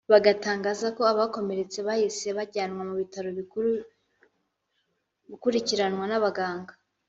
[0.11, 3.69] batangaza ko abakomeretse bahise bajyanwa ku bitaro bikuru
[5.29, 6.73] gukurikiranwa n’abaganga